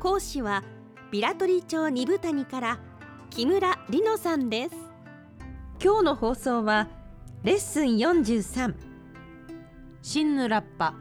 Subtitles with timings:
[0.00, 0.64] 講師は
[1.10, 2.78] ビラトリ町二部谷から
[3.28, 4.74] 木村里乃さんです。
[5.82, 6.88] 今日の放送は
[7.44, 8.74] レッスン43
[10.00, 10.94] シンヌラッパ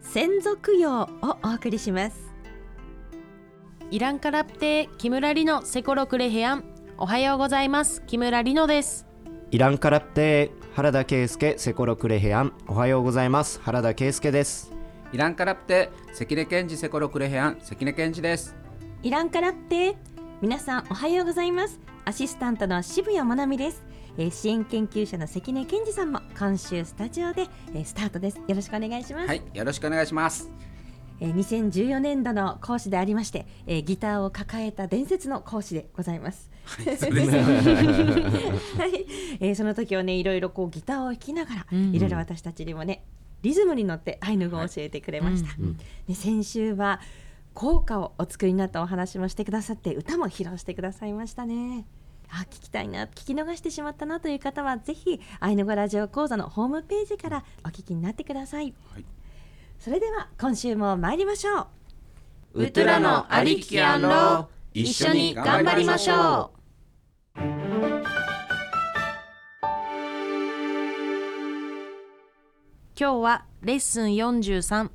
[0.00, 1.08] 先祖供養を
[1.44, 2.16] お送りします。
[3.92, 6.64] イランカラプテ木村里乃セコロクレヘアン
[6.98, 8.02] おはようございます。
[8.02, 9.06] 木村里乃です。
[9.52, 13.60] イランカラプテ原田圭介セコロクレヘアンおはようございます。
[13.62, 14.77] 原田圭介です
[15.10, 18.54] イランカラプテ関根健二セコロクレヘアン関根健二です。
[19.02, 19.96] イランカラプテ
[20.42, 21.80] 皆さんおはようございます。
[22.04, 23.82] アシスタントの渋谷まなみです、
[24.18, 28.36] えー支援研究者の関根健二さんも今週スタジオで、えースタートです。
[28.36, 30.50] よろしくお願いします、はいよろしくお願いします。
[31.20, 36.50] えー2014年度の講師でありまして、えーギターを抱えた伝説の講師でございます。
[36.66, 36.96] はい。
[36.98, 41.94] そ えーその時はねいろいろこうギターを弾きながら、うん。
[41.94, 43.04] いろいろ私たちにもね
[43.42, 45.54] リズムに乗ってアイヌ語を教えてくれました。
[45.58, 47.00] うんで先週は
[47.54, 51.86] 効果をお作りになったお話もしてくださって歌も披露してくださいましたね。
[52.30, 58.74] あ聞きたいな聞き逃してしまったなという方はぜひアイヌ語ラジオ講座のホームページからお聞きになってください。
[58.92, 59.04] はい
[59.78, 61.68] それでは今週も参りましょ
[62.54, 62.64] う。
[62.64, 66.50] ウトゥラのありききアンロー一緒に頑張りましょ
[73.00, 74.90] 今日はレッスン43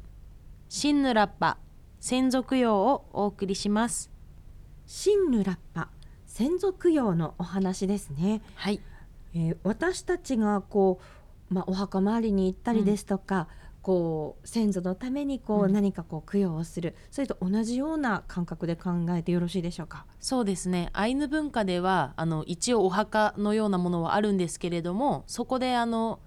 [0.67, 1.57] シンヌラッパ
[2.01, 4.11] 先祖供養をお送りします。
[4.85, 5.87] シンヌラッパ
[6.25, 8.81] 先祖供養のお話ですね、はい。
[9.33, 10.99] えー私たちがこ
[11.49, 13.47] う、まあ、お墓参りに行ったりですとか、
[13.81, 15.71] こう先祖のためにこう、うん。
[15.71, 16.95] 何かこう供養をする。
[17.09, 20.05] それと同じような感覚で考えてよろしいでしょうか？
[20.19, 20.89] そうですね。
[20.91, 26.19] アイヌ文化ではあの一応お墓のようなものはあるんですけれどもそこであの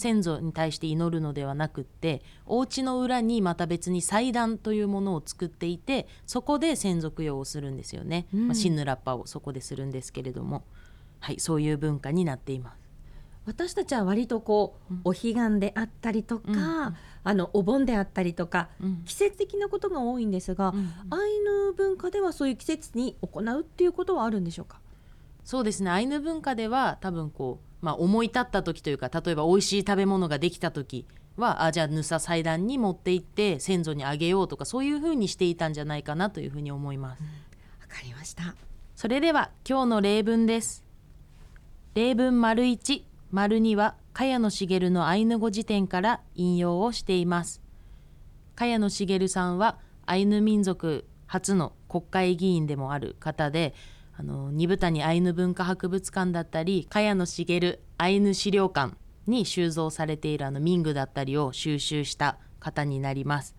[0.00, 8.48] 先祖に対して祈るのではなくってお家の裏にまた別に祭壇というものを作っていてそこで先祖供養をするんですよね、うん。
[8.48, 10.64] まあ、シンヌラッパをそこでするんですけれども。
[11.22, 12.80] はいそういう文化になっています。
[13.44, 15.00] 私たちは割とこう、うん。
[15.04, 16.96] お彼岸であったりとか、うん。
[17.24, 19.02] あのお盆であったりとかうん。
[19.04, 20.90] 季節的なことが多いんですが、うん。
[21.10, 24.80] アイヌ文化ではそういう季節に行うっていうことはあるんでしょうか？
[25.44, 25.90] そうですね。
[25.90, 37.22] アイヌ文化では多分こう、まあ、思い立った時というか例えば美味しい食べ物ができた時はあじゃあぬさ祭壇に持って行って先祖にあげようとかそういうふうにしていたんじゃないかなというふうに思います。
[37.22, 37.28] わ
[37.88, 38.54] かりました
[38.94, 40.84] それでは今日の例文です。
[41.94, 47.62] 例文丸1、丸2は茅野茂のアイヌ語辞典から引用をしています。
[48.56, 53.74] 茅野茂さんはアイヌ民族初の国会議員でもある方で、
[54.20, 58.94] あの二部谷アイヌ文化博物館だったり、茅野茂アイヌ資料館
[59.26, 63.56] に収蔵されているあの民具だったりを収集した方になります。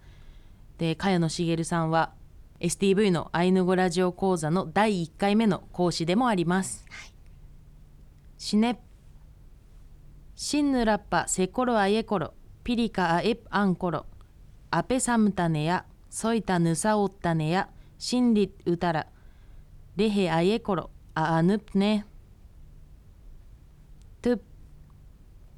[0.78, 2.14] で茅野茂さんは
[2.60, 6.86] STV のアイヌ語ラジオ講座の第1回目の講師でもあります。
[8.38, 8.80] シネ
[10.36, 14.06] シンヌラッパセコロアイエコロピリカアエプアンコロ
[14.70, 17.68] アペサムタネヤソイタヌサオッタネヤ
[17.98, 19.08] シンリウタラ
[19.98, 22.06] レヘアイエコロアアヌプネ
[24.22, 24.40] トゥ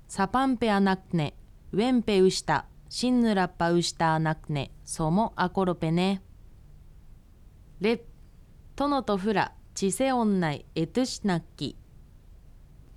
[0.07, 1.35] サパンペアナクネ
[1.71, 6.21] ウェンペウシタシンヌラッパウシタアナクネソモアコロペネ
[7.79, 8.03] レ
[8.75, 11.77] トノトフラチセオンナイエトゥシナッキ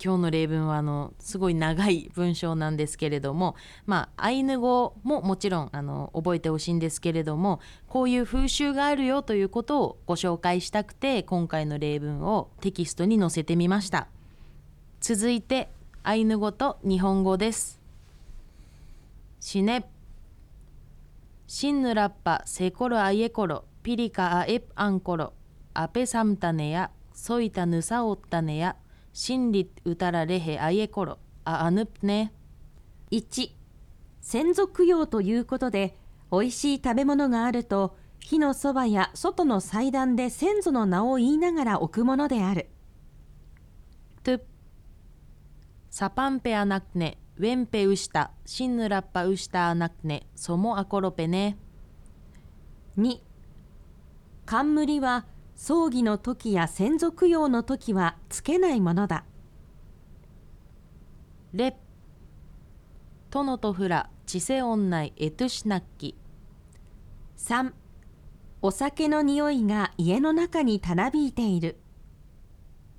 [0.03, 14.07] 今日の例文はあのすごい長い文章なんですけれどもまあアイヌ語ももちろんあの覚えてほしいんですけれどもこういう風習があるよということをご紹介したくて今回の例文をテキストに載せてみました。
[14.99, 15.69] 続いて
[16.03, 17.79] アイヌ語と日本語です。
[19.39, 19.89] シネ
[21.47, 25.33] シンヌラッパセコロアイエコロピリカアエプアンコロ。
[25.73, 28.75] アペサムタネヤソイタヌサオッタネヤ
[29.19, 32.31] シンリウタラレヘアイエコロアアヌプネ
[33.09, 33.49] 1
[34.21, 35.97] 先祖供養ということで
[36.31, 42.69] 美味しい食べ物があると火のそばや外の祭壇で先祖の名を言いながら置くものである。
[44.21, 44.41] トゥ
[45.89, 51.57] サパンペアナクネウェンペウシタシンヌラッパウシタアナクネソモアコロペネ
[52.99, 53.17] 2
[54.45, 55.25] 冠は
[55.57, 59.25] 葬儀の時や先祖供養の時はつけないものだ。
[61.51, 61.75] レ
[63.31, 66.15] 殿とフラチセオンナイエトゥシナッキ
[67.37, 67.71] 3
[68.61, 71.77] お酒の匂いが家の中にたなびいている。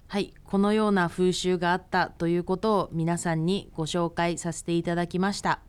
[0.09, 5.61] はいこのような風習があったということを皆さんにご紹介させていただきました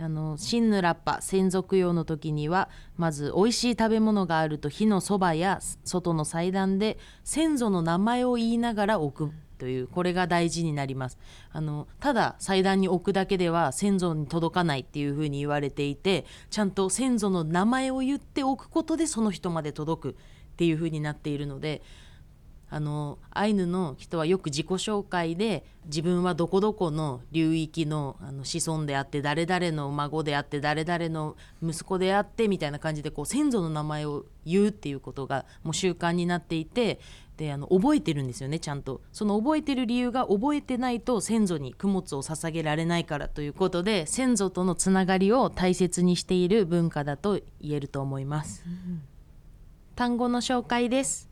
[0.00, 11.18] あの新ヌラッパ先祖供養の時にはまず美味しい食べ物があると火のそばや外の祭壇で先祖の名前を言いながら置くというこれが大事になります。
[11.50, 20.14] あのただ祭壇に置くだけでは先祖に届かないっていうふうに言われていてちゃんと先祖の名前を言っておくことでその人まで届くっ
[20.56, 21.82] ていうふうになっているので
[22.70, 37.00] あのアイヌの人はよく自己紹介で自分はどこどこの流域のあの子孫であって誰々の孫であって誰々の息子であってみたいな感じでこう先祖の名前を言うっていうことがもう習慣になっていて
[37.38, 39.00] であの覚えてるんですよねちゃんと。
[39.12, 48.64] その覚えてる理由が覚えてないと先祖に供物を捧げられないからということで先祖とのつながりを大切にしている文化だと言えると思います、
[49.94, 51.27] 単語の紹介です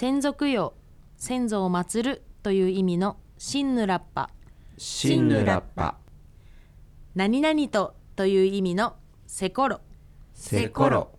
[0.00, 0.74] 先祖供養
[1.16, 4.30] 先祖を祀るという意味のシンヌラッパ。
[4.76, 5.96] シンヌラッパ。
[7.16, 8.94] 何々とという意味の
[9.26, 9.80] セコロ
[10.34, 11.18] セコロ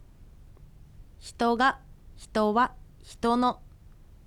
[1.19, 1.79] 人が
[2.15, 2.71] 人は
[3.03, 3.59] 人の。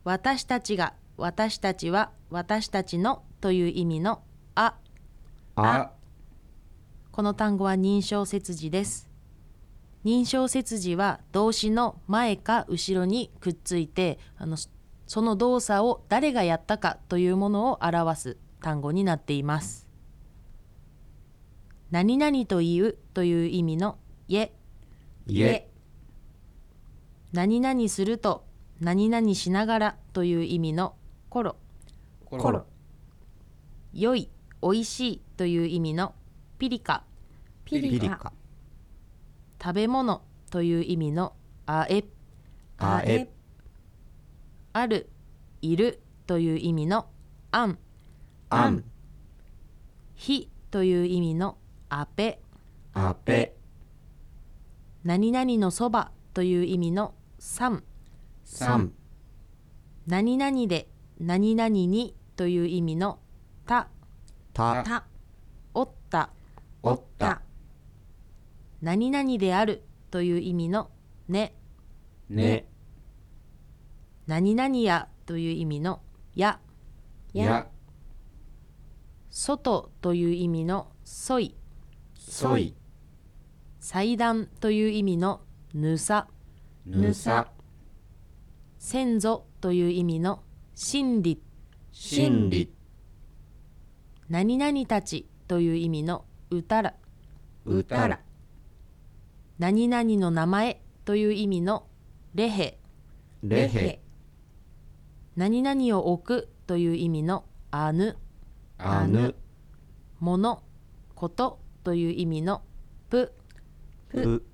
[0.04, 4.20] 私たちが私たちは私たちのという意味の
[4.54, 4.74] あ。
[5.56, 5.92] あ。
[7.10, 9.08] この単語は認証切字です
[10.04, 14.56] 認証切字は動詞の前か後ろにくっついてあの
[15.06, 19.86] その動作を誰がやったかというものを表す単語になっています。
[21.90, 24.50] 何々と言うという意味の ye
[25.26, 25.68] 家
[27.32, 28.44] 何々すると
[28.80, 30.94] 何々しながらという意味の
[31.28, 31.56] コロ
[32.24, 32.66] ココロ
[33.92, 34.30] 良い
[34.62, 36.14] 美味しいという意味の
[36.58, 37.04] ピリカ
[37.64, 38.32] ピピリカ
[39.62, 41.34] 食べ物という意味の
[41.66, 42.02] あえ
[42.78, 43.28] あえ。
[44.72, 45.08] ある
[45.60, 47.06] いるという意味の
[47.52, 47.78] あん。
[48.50, 48.82] あん。
[50.16, 52.40] ひという意味のあぺ。
[52.94, 53.54] あぺ。
[55.04, 57.84] 何々のそばという意味のさん。
[58.44, 58.92] さん。
[60.08, 60.88] 何々で
[61.20, 63.20] 何々にという意味の
[63.64, 63.86] た。
[64.52, 64.82] た。
[64.82, 65.04] た。
[65.72, 66.30] おった。
[66.82, 67.42] おった
[68.82, 70.90] 何々であるという意味の
[71.28, 71.54] ね。
[72.28, 72.66] ね。
[74.26, 76.00] 何々やという意味の
[76.34, 76.58] や。
[77.32, 77.68] や。
[79.30, 81.54] 外という意味のそい。
[82.18, 82.74] そい。
[83.78, 85.42] 祭壇という意味の
[85.74, 86.26] ぬさ。
[86.84, 87.52] ぬさ。
[88.78, 90.42] 先祖という意味の
[90.74, 91.40] 真理。
[91.92, 92.74] 真理。
[94.28, 96.94] 何々たちという意味のうたら。
[97.64, 98.20] うたら
[99.58, 101.86] 何々の名前という意味の
[102.34, 102.78] レヘ。
[103.42, 104.00] レヘ。
[105.36, 108.16] 何々を置くという意味のあぬ。
[108.78, 109.34] あぬ。
[110.20, 110.62] もの
[111.14, 112.62] ことという意味の
[113.10, 113.32] ぷ。
[114.08, 114.44] ぷ。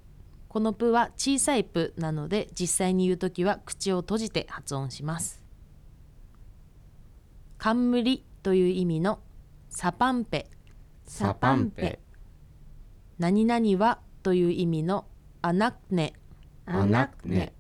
[0.49, 5.45] このぷは小さいぷなので実際に言うときは口を閉じて発音します。
[7.59, 9.21] 冠という意味の
[9.69, 10.49] サパンペ。
[11.05, 12.01] サパンペ。
[13.19, 15.07] 何々はという意味の
[15.41, 16.13] アナクネ。
[16.67, 17.55] アナクネ。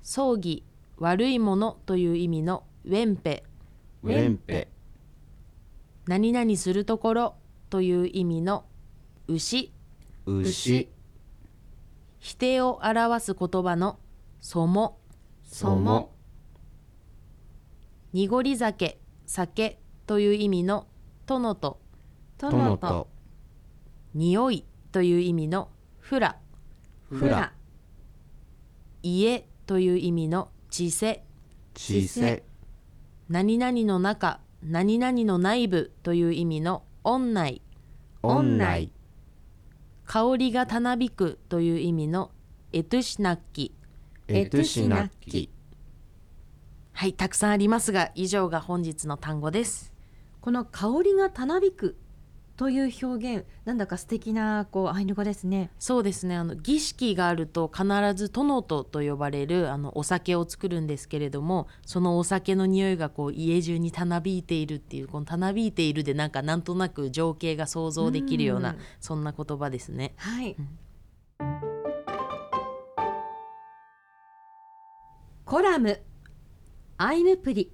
[0.00, 0.64] 葬儀
[0.96, 3.44] 悪いものという意味のウェンペ。
[4.02, 4.68] ウェンペ。
[6.06, 7.34] 何々するところ
[7.68, 8.64] という意味の
[9.28, 9.70] 牛。
[10.24, 10.88] 牛。
[12.20, 13.98] 否定を表す言葉の
[14.40, 14.98] そも。
[15.42, 16.14] そも。
[18.14, 20.86] 濁り酒酒という意味の
[21.26, 21.82] 殿と。
[22.38, 23.08] 殿と。
[24.14, 26.36] 匂いという意味のフラ。
[27.10, 27.52] フラ。
[29.02, 31.24] 家という意味の地勢
[31.74, 32.44] ちせ
[33.28, 37.60] 何々の中何々の内部という意味の音内。
[38.22, 38.92] 音内。
[40.04, 42.30] 香りがたなびくという意味の
[42.72, 43.74] エトゥシナッキ。
[44.28, 45.50] エトゥシナッキ。
[46.92, 49.92] はいたくさんありますが以上が本日の単語です。
[50.40, 51.96] この香りがたなびく
[52.56, 55.70] という表現なんだか素敵なこうアイヌ語ですね。
[55.78, 56.36] そうですね。
[56.36, 68.78] あの儀式があると必ずトノトと呼ばれるあのお酒を作るんですけれどもそのお酒の匂いがこう家中にたなびいているっていうこのたなびいているでなんかなんとなく情景が想像できるよううなん。
[69.00, 70.14] そんな言葉ですね。
[70.16, 70.56] はい、
[75.44, 76.00] コラム。
[76.98, 77.72] アイヌプリ。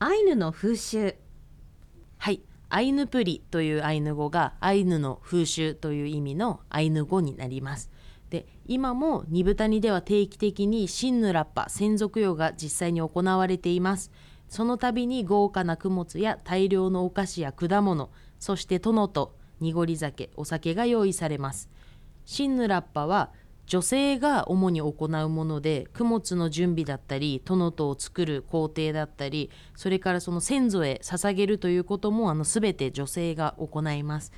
[0.00, 1.14] アイヌの風習。
[2.18, 2.42] はい
[2.74, 7.90] アイヌプリというアイヌ語がアイヌの風習という意味のアイヌ語になります。
[8.30, 14.10] で今も二部谷では定期的にシンヌラッパ専属用が実際に行われています。
[14.48, 21.68] その度に豪華な供物や大量のお菓子や果物そして殿と濁り酒お酒が用意されます。
[22.24, 23.32] シンヌラッパは
[23.66, 34.32] 女性が主に行うもので供物の準備だったり殿とを作る工程だったりそれからその先祖へ捧げるということもあの全て女性が行います。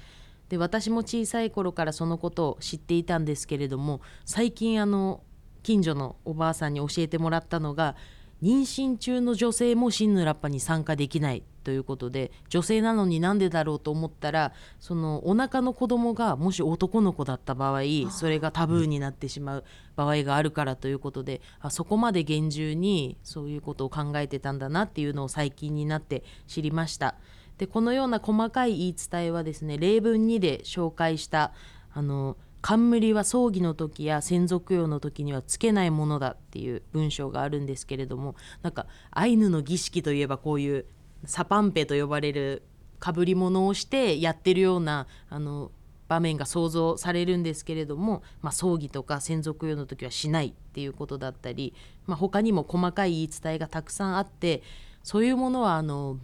[0.48, 5.22] で私も小さい頃からそのことを知っていたんですけれども最近あの
[5.62, 7.96] 近所のおばあさんに教えてもらったのが
[8.42, 11.42] 妊娠中の女性もシンヌラッパに参加できない。
[11.64, 19.64] ということで女性なのになんでだろうと思ったらそのお腹の子供がもし男の子だった場合それがタブーになってしまう
[19.96, 27.16] 場合があるからということであそこまで厳重にそういうことを考えてたんだなっていうのを最近になって知りました。
[27.58, 31.52] でこのような細かい言い伝えはですね例文2で紹介した
[31.92, 40.86] あの冠は葬儀の時や先祖供養の時にはつけないものだっていう文章があるんですけれどもなんかアイヌの儀式といえばこういう
[41.26, 42.62] サパンペと呼ばれる
[42.98, 45.70] かぶり物をしてやってるようなあの
[46.08, 51.74] 場面が想像されるんですけれども、まあ、葬儀とか先祖供養の時はしないっていうことだったり、
[52.06, 54.62] まあ、他にも細かい言い伝えがたくさんあって
[55.02, 56.18] そういうものはあの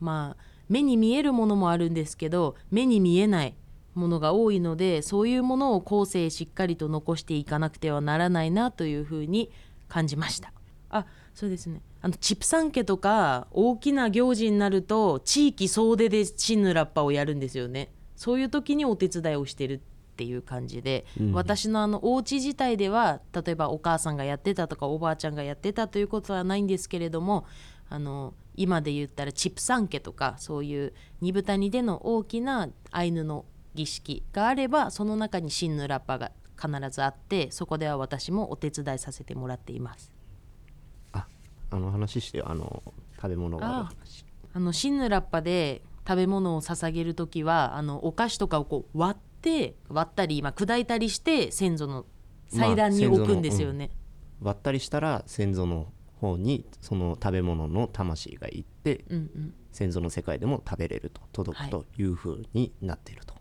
[0.00, 3.54] まあ目に見えるものもあるんですけど目に見えない
[3.94, 9.50] ものが多いのでそういうものを後世しっかりと残していかなくてはならないなというふうに
[9.88, 10.52] 感じました。
[10.94, 11.82] あそうですね。
[12.00, 17.92] あのチプサン家とか大きな行事になると地域総出でシヌラッパをやるんですよね。
[18.14, 19.80] そういう時にお手伝いをしてるっ
[20.16, 21.32] ていう感じで、うん。
[21.32, 27.44] 私のあのお家自体では例えばお母さんがやってたとかおばあちゃんがやってたということはないんですけれども
[27.88, 40.12] あの今で言ったらチプサン家とかそういう二部谷での大きなアイヌの儀式があればその中にシンヌラッパが必ずあってそこでは私もお手伝いさせてもらっています。
[41.74, 42.82] ああの話してよあの
[43.16, 44.24] 食べ物がある話。
[44.52, 52.06] あのシンヌラッパで食べ物を捧げる時はあのお菓子とかをこう割って割ったり、まあ、砕いたりして先祖の
[52.48, 53.90] 祭壇にまあ置くんですよね。
[54.40, 55.88] 割ったりしたら先祖の
[56.20, 59.54] 方にその食べ物の魂が行ってうんうん。
[59.72, 62.04] 先祖の世界でも食べれると届くとい。
[62.04, 63.34] うふうになっていると、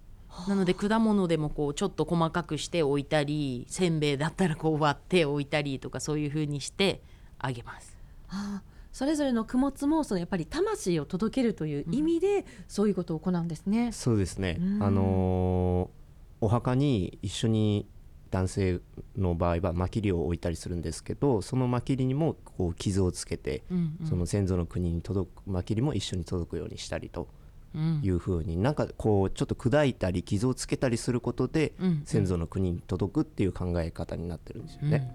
[0.48, 7.04] なので果物でもこうちょっと細かくして置いたりせんべいだったらこう割って置いたりとかそういう風にして
[7.38, 7.93] あげます。
[8.34, 13.92] ああそれぞれの供物もそのやっぱり魂を届けるという意味で、そういうことを行うんですね。
[13.92, 14.58] そうですね。
[14.60, 14.84] うん。
[14.84, 16.04] あのー
[16.46, 17.88] お墓に一緒に
[18.30, 18.82] 男性
[19.18, 24.08] の場合はマキリを置いたりするんですけどそのマキリにもこう傷をつけて、うんうん。
[24.08, 27.30] その先祖の国に届くマキリも一緒に届くようにしたりと
[27.74, 28.02] うん。
[28.04, 35.12] いうふうになんかこうちょっと砕いたり傷をつけたりすることでうん先祖の国に届くっていう考え方になってるんですよね。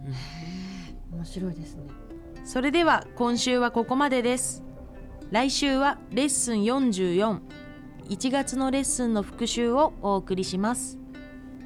[1.12, 1.82] 面白いですね。
[2.48, 4.64] それでは今週はここまでです。
[5.30, 7.40] 来週はレッスン44
[8.08, 10.98] 1月のレッスンの復習をお送りします。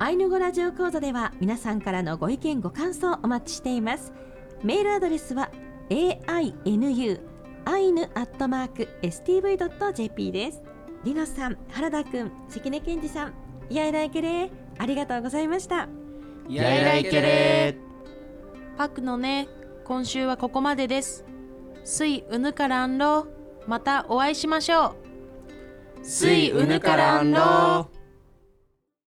[0.01, 4.13] アイヌ語ラジオ講座では皆さんからのご意見ご感想お待ちしています。
[4.65, 5.53] メールアドレスは
[5.89, 7.21] ainu
[7.65, 10.65] アイヌアットマーク stv.jp です。
[11.05, 13.35] リノさん原田くん関根健二さん
[13.71, 14.51] やいらいけれ。
[14.79, 15.89] ありがとうございました。
[16.49, 17.79] やいらいけれ。
[18.77, 19.47] パクのね、
[19.85, 21.25] 今週はここまでです。
[21.85, 23.27] スイウヌカランロー、
[23.67, 24.95] またお会いしましょ
[26.01, 26.05] う。
[26.05, 28.02] スイウヌカランロー